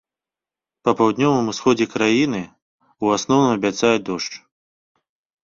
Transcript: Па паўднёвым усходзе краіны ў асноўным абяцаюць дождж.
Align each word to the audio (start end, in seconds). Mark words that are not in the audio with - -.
Па 0.87 0.91
паўднёвым 1.01 1.51
усходзе 1.53 1.87
краіны 1.95 2.41
ў 2.45 3.05
асноўным 3.19 3.53
абяцаюць 3.59 4.05
дождж. 4.09 4.33